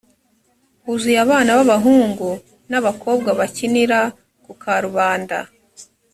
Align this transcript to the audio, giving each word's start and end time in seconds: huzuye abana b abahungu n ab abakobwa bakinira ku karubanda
huzuye 0.85 1.17
abana 1.25 1.49
b 1.57 1.59
abahungu 1.65 2.29
n 2.69 2.71
ab 2.73 2.77
abakobwa 2.81 3.29
bakinira 3.39 3.99
ku 4.43 4.51
karubanda 4.61 5.37